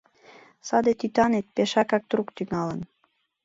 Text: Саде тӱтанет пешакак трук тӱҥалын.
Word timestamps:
Саде 0.67 0.91
тӱтанет 0.99 1.45
пешакак 1.55 2.03
трук 2.09 2.27
тӱҥалын. 2.35 2.81